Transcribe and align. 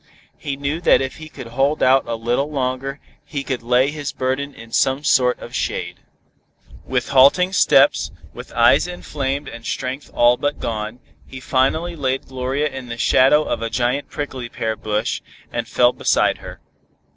He 0.35 0.57
knew 0.57 0.81
that 0.81 0.99
if 0.99 1.17
he 1.17 1.29
could 1.29 1.49
hold 1.49 1.83
out 1.83 2.07
a 2.07 2.15
little 2.15 2.49
longer, 2.49 2.99
he 3.23 3.43
could 3.43 3.61
lay 3.61 3.91
his 3.91 4.11
burden 4.11 4.51
in 4.55 4.71
some 4.71 5.03
sort 5.03 5.37
of 5.37 5.53
shade. 5.53 5.99
With 6.83 7.09
halting 7.09 7.53
steps, 7.53 8.09
with 8.33 8.51
eyes 8.53 8.87
inflamed 8.87 9.47
and 9.47 9.63
strength 9.63 10.09
all 10.11 10.37
but 10.37 10.59
gone, 10.59 11.01
he 11.27 11.39
finally 11.39 11.95
laid 11.95 12.25
Gloria 12.25 12.67
in 12.67 12.87
the 12.87 12.97
shadow 12.97 13.43
of 13.43 13.61
a 13.61 13.69
giant 13.69 14.09
prickly 14.09 14.49
pear 14.49 14.75
bush, 14.75 15.21
and 15.53 15.67
fell 15.67 15.93
beside 15.93 16.39
her. 16.39 16.61